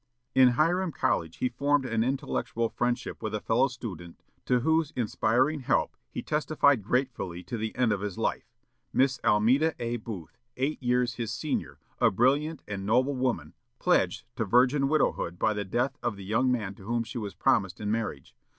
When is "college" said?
0.91-1.37